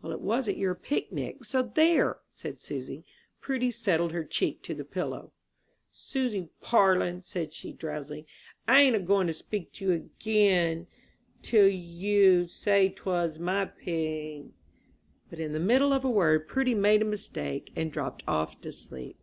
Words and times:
"Well, 0.00 0.12
it 0.12 0.20
wasn't 0.20 0.58
your 0.58 0.76
picnic 0.76 1.44
so 1.44 1.60
there," 1.60 2.20
said 2.30 2.60
Susy. 2.60 3.04
Prudy 3.40 3.72
settled 3.72 4.12
her 4.12 4.22
cheek 4.22 4.62
to 4.62 4.74
the 4.76 4.84
pillow. 4.84 5.32
"Susy 5.92 6.50
Parlin," 6.60 7.24
said 7.24 7.52
she, 7.52 7.72
drowsily, 7.72 8.28
"I 8.68 8.82
ain't 8.82 8.94
a 8.94 9.00
goin' 9.00 9.26
to 9.26 9.32
speak 9.32 9.72
to 9.72 9.86
you 9.86 9.90
again 9.90 10.86
till 11.42 11.66
you 11.66 12.46
say 12.46 12.90
'twas 12.90 13.40
my 13.40 13.64
pig" 13.64 14.52
But 15.30 15.40
in 15.40 15.52
the 15.52 15.58
middle 15.58 15.92
of 15.92 16.04
a 16.04 16.10
word 16.10 16.46
Prudy 16.46 16.76
made 16.76 17.02
a 17.02 17.04
mistake 17.04 17.72
and 17.74 17.90
dropped 17.90 18.22
off 18.28 18.60
to 18.60 18.70
sleep. 18.70 19.16